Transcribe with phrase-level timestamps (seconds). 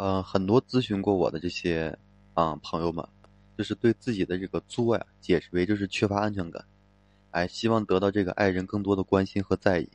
[0.00, 1.94] 呃，很多咨询过我的这些
[2.32, 3.06] 啊朋友们，
[3.58, 6.64] 就是对自己的这个作呀，解释为就是缺乏安全感，
[7.32, 9.86] 哎，希望得到这个爱人更多的关心和在意。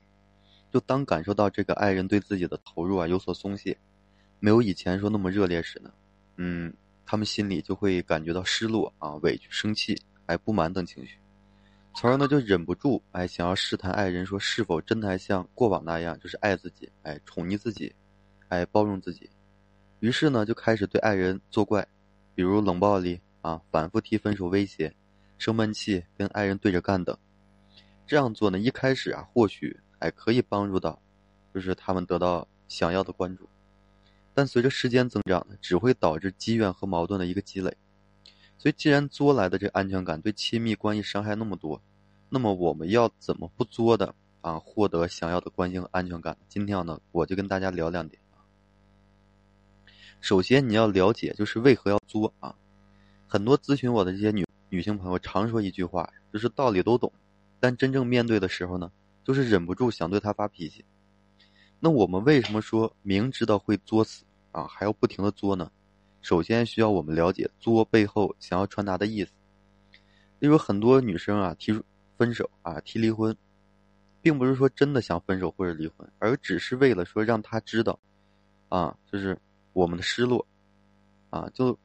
[0.72, 3.76] 就当感受到这个爱人对自己的投入啊有所松懈，
[4.40, 5.92] 没有以前说那么热烈时呢，
[6.36, 6.72] 嗯，
[7.04, 11.18] 他们心里就会感觉到失落啊、委屈、生气、哎、不满等情绪，
[11.96, 17.92] 从而呢就忍不住哎想要试探爱人说是否真的还像过往那样，就是爱自己、哎宠溺自己、
[18.50, 19.28] 哎包容自己。
[20.00, 21.88] 于是呢，就开始对爱人作怪，
[22.36, 24.94] 比如冷暴力啊，反复提分手威胁，
[25.38, 27.18] 生闷气，跟爱人对着干等。
[28.06, 31.02] 这样做呢，一开始啊，或许还可以帮助到，
[31.54, 33.50] 就是他们得到想要的关注。
[34.34, 37.76] 但随着时间增长呢，只会导致积怨和矛盾的一个积累。
[38.58, 41.82] 所以，既然作来的这安全感对亲密关系伤害那么多，
[42.30, 46.38] 那么我们要怎么不作的啊，获得想要的关心和安全感？
[46.50, 48.22] 今天呢，我就跟大家聊两点。
[50.22, 52.56] 首先，你要了解就是为何要作啊？
[53.28, 57.12] 很多咨询我的这些女女性朋友常说一句话，就是道理都懂，
[57.60, 58.92] 但真正面对的时候呢，
[59.24, 60.84] 就是忍不住想对他发脾气。
[61.80, 65.70] 那我们为什么说明知道会作死啊，还要不停的作呢？
[66.22, 69.32] 首先需要我们了解作背后想要传达的意思。
[70.40, 71.80] 例如，很多女生啊提
[72.18, 73.36] 分手啊提离婚，
[74.22, 78.00] 并不是说真的想分手或者离婚，而只是为了说让他知道，
[78.70, 79.38] 啊，就是。
[79.76, 80.48] 我们的失落，
[81.30, 81.78] 啊，就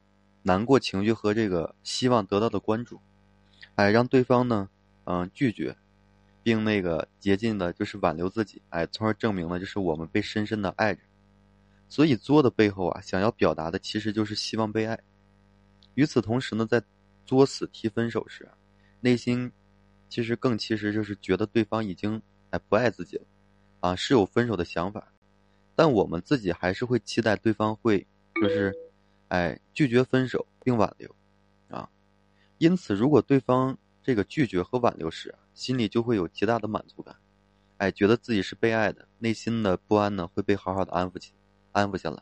[0.43, 2.97] 难过情绪和这个希望得到的关注，
[3.75, 4.69] 哎，让对方呢，
[5.03, 5.75] 嗯，拒绝，
[6.41, 11.01] 并那个竭尽的就是挽留自己，哎，从而证明了就是我们被深深的爱着。
[11.89, 14.97] 所以作的背后啊，想要表达的其实就是希望被爱。
[15.95, 16.81] 与此同时呢，在
[17.25, 18.49] 作死提分手时，
[19.01, 19.51] 内心
[20.07, 23.25] 其实更其实就是觉得对方已经哎不爱自己了，
[23.81, 25.11] 啊，是有分手的想法。
[25.81, 28.71] 但我们自己还是会期待对方会，就是，
[29.29, 31.09] 哎，拒绝分手并挽留，
[31.69, 31.89] 啊，
[32.59, 37.15] 因此如果对方这个拒绝和挽留时，心里就会有极大的满足感，
[37.77, 41.31] 哎，觉得自己是被爱的，内心的不安呢会被好好的安抚起，
[41.71, 42.21] 安抚下来。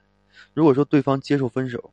[0.54, 1.92] 如果说对方接受分手，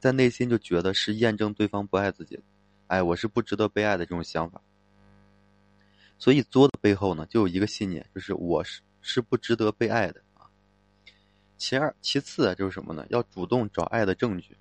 [0.00, 2.40] 在内心就觉得是验证对方不爱自己，
[2.88, 4.60] 哎，我是不值得被爱的这种想法。
[6.18, 10.20] 所以作的背后呢，就有一个信念，就是我是是不值得被爱的。
[11.66, 13.06] 其二，其次啊，就是什么呢？
[13.08, 14.54] 要主动找爱的证据。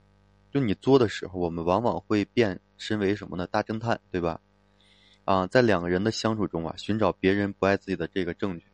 [0.53, 3.45] 就你作的时候，我们往往会变身为什么呢？
[3.45, 4.39] 大侦探，对吧？
[5.25, 8.67] 啊，在两个人的相处中啊，寻找别人不爱自己的这个证据，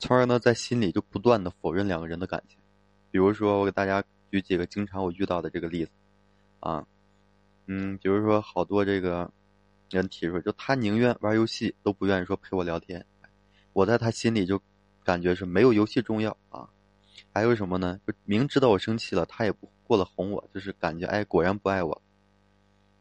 [0.00, 2.58] 从而呢，在心里就不断的否认两个人的感情。
[3.12, 5.92] 比如说，我给大家举几个经常我遇到的这个例子，
[6.58, 6.84] 啊，
[7.66, 9.30] 嗯，比如说好多这个
[9.90, 13.06] 人提出，就他宁愿玩游戏，都不愿意说陪我聊天。
[13.72, 14.60] 我在他心里就
[15.04, 16.68] 感觉是没有游戏重要啊。
[17.32, 18.00] 还有什么呢？
[18.06, 22.02] 就明知道我生气了，他也不过来哄我，就是感觉哎，果然不爱我。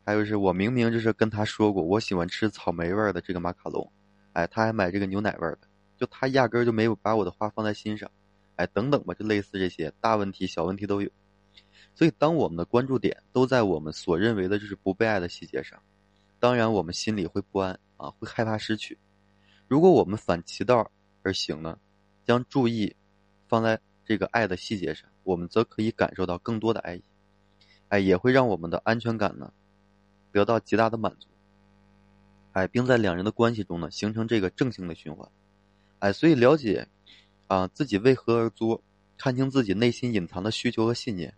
[0.06, 3.92] 还有是我明明就是跟他说过，我喜欢吃草莓味儿的这个马卡龙，
[4.34, 8.12] 哎，他还买这个牛奶味儿的，就他压根儿就没有把我的话放在心上，
[8.56, 11.10] 哎，等等吧，就类似这些大问题、小问题都有。
[11.96, 15.80] 所以，当我们的关注点都在我们所认为的就是不被爱的细节上，
[16.40, 18.98] 当然我们心里会不安啊，会害怕失去。
[19.68, 20.92] 如果我们反其道
[21.22, 21.78] 而行呢，
[22.26, 22.96] 将注意
[23.48, 23.80] 放在。
[24.06, 27.04] 这个爱的细节上，我们则可以感受到更多的爱意，
[27.90, 29.54] 哎，也会让我们的安全感呢
[30.32, 31.28] 得到极大的满足，
[32.52, 35.30] 哎，并在两人的关系中呢形成这个正性的循环，
[36.00, 36.88] 哎，所以了解
[37.48, 38.82] 啊自己为何而作，
[39.18, 41.34] 看清自己内心隐藏的需求和信念，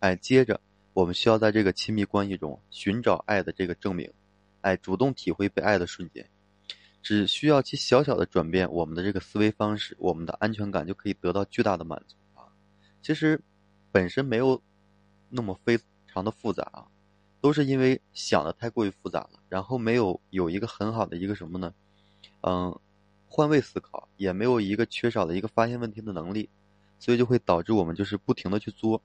[0.00, 0.60] 哎，接着
[0.92, 4.12] 我们需要在这个亲密关系中寻找爱的这个证明，
[4.60, 6.28] 哎，主动体会被爱的瞬间。
[7.02, 12.44] 只需要其小小的转变，我们的这个思维方式，我们的安全感就可以得到巨大的满足啊！
[13.02, 13.40] 其实，
[13.90, 14.60] 本身没有
[15.30, 16.86] 那么非常的复杂啊，
[17.40, 21.72] 都是因为想的太过于复杂了，然后没有有一个很好的一个什么呢？
[22.42, 22.78] 嗯，
[23.26, 26.50] 换位思考，也没有一个缺少的一个发现问题的能力，
[26.98, 29.00] 所以就会导致我们就是不停的去作，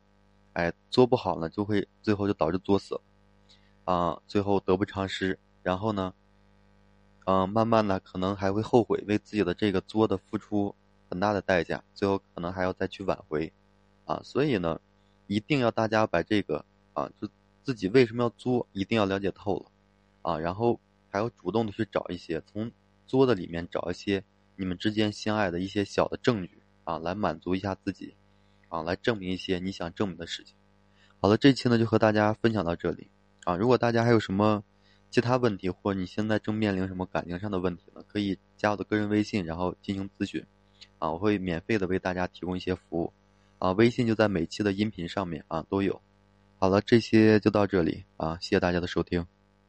[0.52, 3.02] 哎，作不好呢，就会最后就导致作死了
[3.86, 6.14] 啊，最后得不偿失，然后呢？
[7.28, 10.76] 嗯，慢慢的可能还会后悔，为自己的这个作的付出
[11.10, 13.52] 很大的代价，最后可能还要再去挽回，
[14.06, 14.80] 啊，所以呢，
[15.26, 16.64] 一定要大家把这个
[16.94, 17.28] 啊，就
[17.64, 19.72] 自己为什么要作，一定要了解透了，
[20.22, 20.80] 啊，然后
[21.10, 22.72] 还要主动的去找一些从
[23.08, 24.24] 作的里面找一些
[24.56, 28.14] 你们之间相爱的一些小的证据啊，来满足一下自己，
[28.68, 30.56] 啊，来证明一些你想证明的事情。
[31.20, 33.10] 好了，这期呢就和大家分享到这里，
[33.46, 34.64] 啊，如果大家还有什么。
[35.16, 38.04] 其他问题，或你现在正面临什么感情上的问题呢？
[38.06, 40.46] 可以加我的个人微信，然后进行咨询，
[41.00, 43.14] 啊，我会免费的为大家提供一些服务，
[43.58, 46.02] 啊，微信就在每期的音频上面啊都有。
[46.58, 49.26] 好了，这些就到这里啊，谢谢大家的收听。